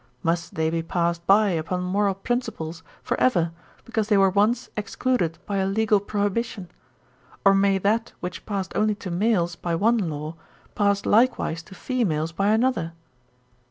Must 0.23 0.55
they 0.55 0.71
be 0.71 0.81
passed 0.81 1.27
by 1.27 1.49
upon 1.49 1.83
moral 1.83 2.15
principles 2.15 2.81
for 3.03 3.19
ever, 3.21 3.51
because 3.85 4.07
they 4.07 4.17
were 4.17 4.31
once 4.31 4.67
excluded 4.75 5.37
by 5.45 5.57
a 5.57 5.67
legal 5.67 5.99
prohibition? 5.99 6.71
Or 7.45 7.53
may 7.53 7.77
that 7.77 8.11
which 8.19 8.47
passed 8.47 8.71
only 8.75 8.95
to 8.95 9.11
males 9.11 9.55
by 9.55 9.75
one 9.75 9.99
law, 10.09 10.33
pass 10.73 11.05
likewise 11.05 11.61
to 11.61 11.75
females 11.75 12.31
by 12.31 12.47
another? 12.47 12.93